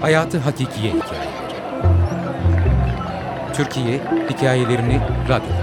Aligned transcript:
Hayatı 0.00 0.38
Hakikiye 0.38 0.92
Hikayeleri 0.92 1.30
Türkiye 3.54 4.00
hikayelerini 4.30 5.00
radyoda 5.28 5.59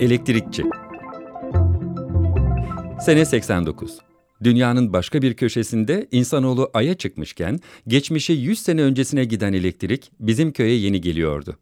Elektrikçi 0.00 0.62
Sene 3.00 3.24
89 3.24 3.98
Dünyanın 4.44 4.92
başka 4.92 5.22
bir 5.22 5.34
köşesinde 5.34 6.08
insanoğlu 6.12 6.70
Ay'a 6.74 6.94
çıkmışken, 6.94 7.58
geçmişi 7.86 8.32
100 8.32 8.58
sene 8.62 8.82
öncesine 8.82 9.24
giden 9.24 9.52
elektrik 9.52 10.12
bizim 10.20 10.52
köye 10.52 10.76
yeni 10.76 11.00
geliyordu. 11.00 11.56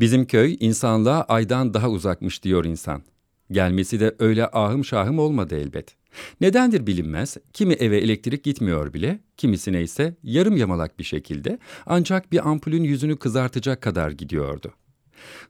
Bizim 0.00 0.26
köy 0.26 0.56
insanlığa 0.60 1.22
Ay'dan 1.22 1.74
daha 1.74 1.88
uzakmış 1.88 2.42
diyor 2.42 2.64
insan. 2.64 3.02
Gelmesi 3.50 4.00
de 4.00 4.14
öyle 4.18 4.46
ahım 4.46 4.84
şahım 4.84 5.18
olmadı 5.18 5.56
elbet. 5.56 5.96
Nedendir 6.40 6.86
bilinmez, 6.86 7.36
kimi 7.52 7.74
eve 7.74 7.98
elektrik 7.98 8.44
gitmiyor 8.44 8.94
bile, 8.94 9.20
kimisine 9.36 9.82
ise 9.82 10.16
yarım 10.22 10.56
yamalak 10.56 10.98
bir 10.98 11.04
şekilde 11.04 11.58
ancak 11.86 12.32
bir 12.32 12.48
ampulün 12.48 12.82
yüzünü 12.82 13.16
kızartacak 13.16 13.82
kadar 13.82 14.10
gidiyordu. 14.10 14.72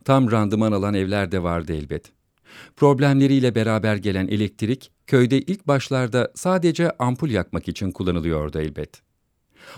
Tam 0.05 0.31
randıman 0.31 0.73
alan 0.73 0.95
evler 0.95 1.33
de 1.33 1.43
vardı 1.43 1.73
elbet. 1.73 2.13
Problemleriyle 2.77 3.55
beraber 3.55 3.97
gelen 3.97 4.29
elektrik, 4.29 4.91
köyde 5.07 5.41
ilk 5.41 5.67
başlarda 5.67 6.33
sadece 6.35 6.91
ampul 6.99 7.31
yakmak 7.31 7.69
için 7.69 7.91
kullanılıyordu 7.91 8.59
elbet. 8.59 9.03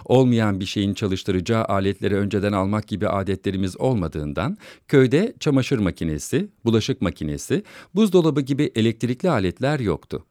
Olmayan 0.05 0.61
bir 0.61 0.66
şeyin 0.66 0.94
çalıştıracağı 0.94 1.64
aletleri 1.64 2.16
önceden 2.16 2.52
almak 2.52 2.88
gibi 2.88 3.08
adetlerimiz 3.08 3.80
olmadığından, 3.80 4.56
köyde 4.88 5.34
çamaşır 5.41 5.78
makinesi, 5.78 6.48
bulaşık 6.64 7.02
makinesi, 7.02 7.62
buzdolabı 7.94 8.41
gibi 8.41 8.72
elektrikli 8.74 9.30
aletler 9.30 9.80
yoktu. 9.80 10.27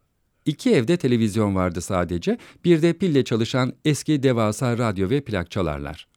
İki 0.46 0.72
evde 0.72 0.98
televizyon 0.98 1.56
vardı 1.56 1.82
sadece, 1.82 2.38
bir 2.66 2.82
de 2.82 2.94
pille 2.94 3.24
çalışan 3.24 3.74
eski 3.86 4.24
devasa 4.24 4.78
radyo 4.78 5.10
ve 5.10 5.22
plak 5.22 5.52
çalarlar. 5.52 6.08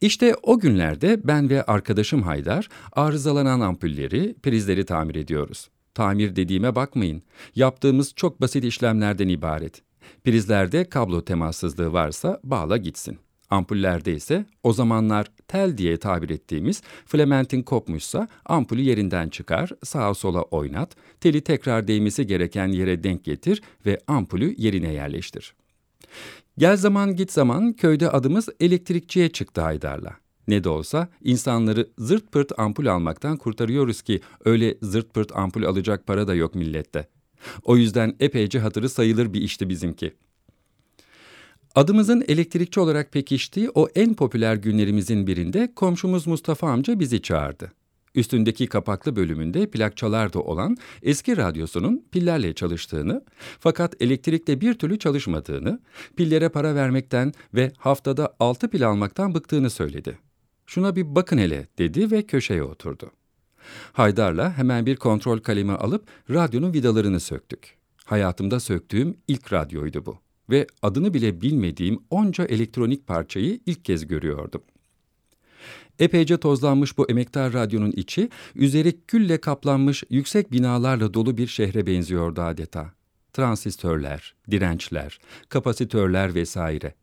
İşte 0.00 0.34
o 0.42 0.58
günlerde 0.58 1.20
ben 1.24 1.50
ve 1.50 1.62
arkadaşım 1.62 2.22
Haydar 2.22 2.68
arızalanan 2.92 3.60
ampulleri, 3.60 4.34
prizleri 4.42 4.84
tamir 4.84 5.14
ediyoruz. 5.14 5.68
Tamir 5.94 6.36
dediğime 6.36 6.74
bakmayın. 6.74 7.22
Yaptığımız 7.54 8.12
çok 8.16 8.40
basit 8.40 8.64
işlemlerden 8.64 9.28
ibaret. 9.28 9.82
Prizlerde 10.24 10.84
kablo 10.84 11.24
temassızlığı 11.24 11.92
varsa 11.92 12.40
bağla 12.44 12.76
gitsin. 12.76 13.18
Ampullerde 13.50 14.14
ise 14.14 14.44
o 14.62 14.72
zamanlar 14.72 15.26
tel 15.48 15.78
diye 15.78 15.96
tabir 15.96 16.30
ettiğimiz 16.30 16.82
filamentin 17.06 17.62
kopmuşsa 17.62 18.28
ampulü 18.44 18.80
yerinden 18.80 19.28
çıkar, 19.28 19.70
sağa 19.84 20.14
sola 20.14 20.42
oynat, 20.42 20.96
teli 21.20 21.40
tekrar 21.40 21.88
değmesi 21.88 22.26
gereken 22.26 22.68
yere 22.68 23.04
denk 23.04 23.24
getir 23.24 23.62
ve 23.86 24.00
ampulü 24.06 24.54
yerine 24.58 24.92
yerleştir. 24.92 25.54
Gel 26.58 26.76
zaman 26.76 27.16
git 27.16 27.32
zaman 27.32 27.72
köyde 27.72 28.10
adımız 28.10 28.48
elektrikçiye 28.60 29.28
çıktı 29.28 29.60
Haydar'la. 29.60 30.16
Ne 30.48 30.64
de 30.64 30.68
olsa 30.68 31.08
insanları 31.22 31.88
zırt 31.98 32.32
pırt 32.32 32.58
ampul 32.58 32.86
almaktan 32.86 33.36
kurtarıyoruz 33.36 34.02
ki 34.02 34.20
öyle 34.44 34.78
zırt 34.82 35.14
pırt 35.14 35.36
ampul 35.36 35.64
alacak 35.64 36.06
para 36.06 36.28
da 36.28 36.34
yok 36.34 36.54
millette. 36.54 37.08
O 37.64 37.76
yüzden 37.76 38.16
epeyce 38.20 38.58
hatırı 38.58 38.88
sayılır 38.88 39.32
bir 39.32 39.40
işti 39.40 39.68
bizimki. 39.68 40.14
Adımızın 41.74 42.24
elektrikçi 42.28 42.80
olarak 42.80 43.12
pekiştiği 43.12 43.70
o 43.74 43.88
en 43.94 44.14
popüler 44.14 44.56
günlerimizin 44.56 45.26
birinde 45.26 45.72
komşumuz 45.76 46.26
Mustafa 46.26 46.70
amca 46.70 47.00
bizi 47.00 47.22
çağırdı. 47.22 47.72
Üstündeki 48.14 48.66
kapaklı 48.66 49.16
bölümünde 49.16 49.70
plakçalar 49.70 50.32
da 50.32 50.40
olan 50.40 50.76
eski 51.02 51.36
radyosunun 51.36 52.04
pillerle 52.12 52.54
çalıştığını 52.54 53.24
fakat 53.58 54.02
elektrikle 54.02 54.60
bir 54.60 54.74
türlü 54.74 54.98
çalışmadığını, 54.98 55.80
pillere 56.16 56.48
para 56.48 56.74
vermekten 56.74 57.32
ve 57.54 57.72
haftada 57.78 58.36
altı 58.40 58.68
pil 58.68 58.88
almaktan 58.88 59.34
bıktığını 59.34 59.70
söyledi. 59.70 60.18
Şuna 60.66 60.96
bir 60.96 61.14
bakın 61.14 61.38
hele 61.38 61.66
dedi 61.78 62.10
ve 62.10 62.22
köşeye 62.22 62.62
oturdu. 62.62 63.10
Haydar'la 63.92 64.58
hemen 64.58 64.86
bir 64.86 64.96
kontrol 64.96 65.38
kalemi 65.38 65.72
alıp 65.72 66.06
radyonun 66.30 66.72
vidalarını 66.72 67.20
söktük. 67.20 67.76
Hayatımda 68.04 68.60
söktüğüm 68.60 69.16
ilk 69.28 69.52
radyoydu 69.52 70.06
bu 70.06 70.18
ve 70.50 70.66
adını 70.82 71.14
bile 71.14 71.40
bilmediğim 71.40 71.98
onca 72.10 72.44
elektronik 72.44 73.06
parçayı 73.06 73.60
ilk 73.66 73.84
kez 73.84 74.06
görüyordum. 74.06 74.62
Epeyce 75.98 76.36
tozlanmış 76.36 76.98
bu 76.98 77.10
emektar 77.10 77.52
radyonun 77.52 77.92
içi, 77.92 78.28
üzeri 78.54 79.00
külle 79.06 79.40
kaplanmış 79.40 80.04
yüksek 80.10 80.52
binalarla 80.52 81.14
dolu 81.14 81.36
bir 81.36 81.46
şehre 81.46 81.86
benziyordu 81.86 82.40
adeta. 82.40 82.92
Transistörler, 83.32 84.34
dirençler, 84.50 85.18
kapasitörler 85.48 86.34
vesaire. 86.34 86.94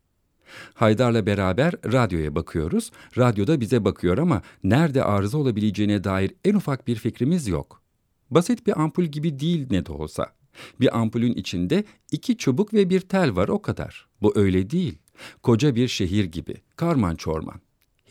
Haydar'la 0.74 1.26
beraber 1.26 1.74
radyoya 1.86 2.36
bakıyoruz. 2.36 2.92
Radyoda 3.18 3.62
bize 3.62 3.86
bakıyor 3.86 4.18
ama 4.18 4.42
nerede 4.64 5.04
arıza 5.04 5.38
olabileceğine 5.38 6.04
dair 6.04 6.32
en 6.46 6.56
ufak 6.56 6.88
bir 6.88 6.96
fikrimiz 6.96 7.48
yok. 7.48 7.82
Basit 8.30 8.68
bir 8.68 8.82
ampul 8.82 9.04
gibi 9.04 9.40
değil 9.40 9.68
ne 9.72 9.86
de 9.86 9.92
olsa. 9.92 10.34
Bir 10.80 10.98
ampulün 10.98 11.34
içinde 11.34 11.84
iki 12.12 12.38
çubuk 12.38 12.74
ve 12.74 12.90
bir 12.90 13.00
tel 13.00 13.36
var 13.36 13.48
o 13.48 13.62
kadar. 13.62 14.08
Bu 14.22 14.34
öyle 14.36 14.70
değil. 14.70 14.98
Koca 15.44 15.76
bir 15.76 15.88
şehir 15.88 16.26
gibi, 16.26 16.56
karman 16.76 17.16
çorman. 17.16 17.62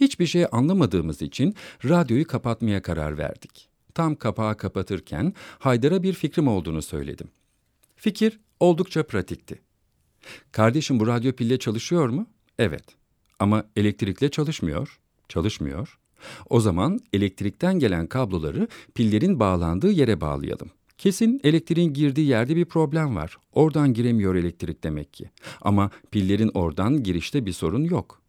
Hiçbir 0.00 0.26
şey 0.26 0.46
anlamadığımız 0.52 1.22
için 1.22 1.54
radyoyu 1.84 2.26
kapatmaya 2.26 2.82
karar 2.82 3.18
verdik. 3.18 3.68
Tam 3.94 4.14
kapağı 4.14 4.56
kapatırken 4.56 5.34
Haydar'a 5.58 6.02
bir 6.02 6.12
fikrim 6.12 6.48
olduğunu 6.48 6.82
söyledim. 6.82 7.28
Fikir 7.96 8.40
oldukça 8.60 9.06
pratikti. 9.06 9.60
Kardeşim 10.52 11.00
bu 11.00 11.06
radyo 11.06 11.32
pille 11.32 11.58
çalışıyor 11.58 12.08
mu? 12.08 12.26
Evet. 12.58 12.84
Ama 13.38 13.64
elektrikle 13.76 14.30
çalışmıyor. 14.30 15.00
Çalışmıyor. 15.28 15.98
O 16.50 16.60
zaman 16.60 17.00
elektrikten 17.12 17.78
gelen 17.78 18.06
kabloları 18.06 18.68
pillerin 18.94 19.40
bağlandığı 19.40 19.90
yere 19.90 20.20
bağlayalım. 20.20 20.70
Kesin 20.98 21.40
elektriğin 21.44 21.92
girdiği 21.92 22.26
yerde 22.26 22.56
bir 22.56 22.64
problem 22.64 23.16
var. 23.16 23.36
Oradan 23.52 23.94
giremiyor 23.94 24.34
elektrik 24.34 24.84
demek 24.84 25.12
ki. 25.12 25.30
Ama 25.60 25.90
pillerin 26.10 26.50
oradan 26.54 27.02
girişte 27.02 27.46
bir 27.46 27.52
sorun 27.52 27.84
yok. 27.84 28.22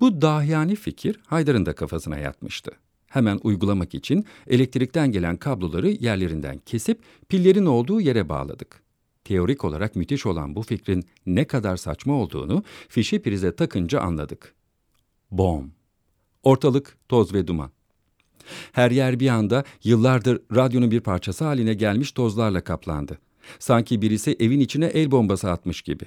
Bu 0.00 0.22
dahiyani 0.22 0.76
fikir 0.76 1.20
Haydar'ın 1.26 1.66
da 1.66 1.72
kafasına 1.72 2.18
yatmıştı. 2.18 2.70
Hemen 3.06 3.40
uygulamak 3.42 3.94
için 3.94 4.24
elektrikten 4.46 5.12
gelen 5.12 5.36
kabloları 5.36 5.88
yerlerinden 5.88 6.58
kesip 6.66 7.02
pillerin 7.28 7.66
olduğu 7.66 8.00
yere 8.00 8.28
bağladık. 8.28 8.82
Teorik 9.24 9.64
olarak 9.64 9.96
müthiş 9.96 10.26
olan 10.26 10.56
bu 10.56 10.62
fikrin 10.62 11.04
ne 11.26 11.44
kadar 11.44 11.76
saçma 11.76 12.14
olduğunu 12.14 12.64
fişi 12.88 13.22
prize 13.22 13.56
takınca 13.56 14.00
anladık. 14.00 14.54
Bom. 15.30 15.70
Ortalık 16.42 16.96
toz 17.08 17.34
ve 17.34 17.46
duman. 17.46 17.70
Her 18.72 18.90
yer 18.90 19.20
bir 19.20 19.28
anda 19.28 19.64
yıllardır 19.84 20.42
radyonun 20.54 20.90
bir 20.90 21.00
parçası 21.00 21.44
haline 21.44 21.74
gelmiş 21.74 22.12
tozlarla 22.12 22.60
kaplandı. 22.60 23.18
Sanki 23.58 24.02
birisi 24.02 24.36
evin 24.40 24.60
içine 24.60 24.86
el 24.86 25.10
bombası 25.10 25.50
atmış 25.50 25.82
gibi. 25.82 26.04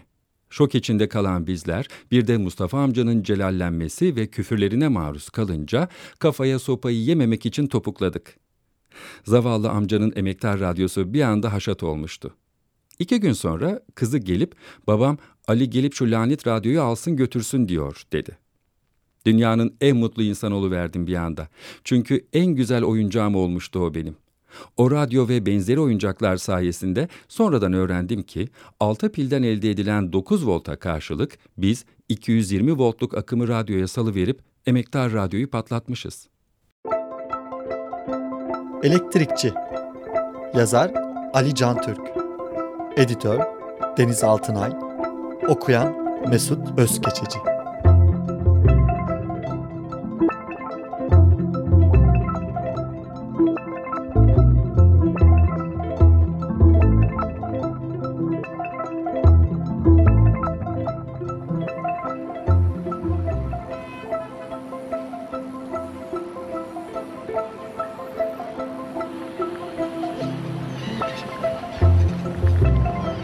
Şok 0.53 0.75
içinde 0.75 1.09
kalan 1.09 1.47
bizler 1.47 1.87
bir 2.11 2.27
de 2.27 2.37
Mustafa 2.37 2.79
amcanın 2.79 3.23
celallenmesi 3.23 4.15
ve 4.15 4.27
küfürlerine 4.27 4.87
maruz 4.87 5.29
kalınca 5.29 5.87
kafaya 6.19 6.59
sopayı 6.59 6.97
yememek 6.97 7.45
için 7.45 7.67
topukladık. 7.67 8.37
Zavallı 9.23 9.69
amcanın 9.69 10.13
emektar 10.15 10.59
radyosu 10.59 11.13
bir 11.13 11.21
anda 11.21 11.53
haşat 11.53 11.83
olmuştu. 11.83 12.33
İki 12.99 13.19
gün 13.19 13.33
sonra 13.33 13.81
kızı 13.95 14.17
gelip 14.17 14.55
babam 14.87 15.17
Ali 15.47 15.69
gelip 15.69 15.93
şu 15.93 16.11
lanet 16.11 16.47
radyoyu 16.47 16.81
alsın 16.81 17.15
götürsün 17.15 17.67
diyor 17.67 18.03
dedi. 18.11 18.37
Dünyanın 19.25 19.75
en 19.81 19.97
mutlu 19.97 20.23
insan 20.23 20.71
verdim 20.71 21.07
bir 21.07 21.15
anda. 21.15 21.47
Çünkü 21.83 22.27
en 22.33 22.47
güzel 22.47 22.83
oyuncağım 22.83 23.35
olmuştu 23.35 23.79
o 23.79 23.93
benim. 23.93 24.15
O 24.77 24.91
radyo 24.91 25.27
ve 25.27 25.45
benzeri 25.45 25.79
oyuncaklar 25.79 26.37
sayesinde 26.37 27.07
sonradan 27.27 27.73
öğrendim 27.73 28.23
ki 28.23 28.49
6 28.79 29.11
pilden 29.11 29.43
elde 29.43 29.71
edilen 29.71 30.13
9 30.13 30.47
volta 30.47 30.75
karşılık 30.75 31.37
biz 31.57 31.85
220 32.09 32.77
voltluk 32.77 33.17
akımı 33.17 33.47
radyoya 33.47 33.87
salıverip 33.87 34.41
emektar 34.65 35.13
radyoyu 35.13 35.49
patlatmışız. 35.49 36.27
Elektrikçi 38.83 39.53
Yazar 40.55 40.91
Ali 41.33 41.55
Can 41.55 41.81
Türk 41.81 42.01
Editör 42.97 43.39
Deniz 43.97 44.23
Altınay 44.23 44.71
Okuyan 45.47 46.03
Mesut 46.29 46.79
Özkeçeci 46.79 47.52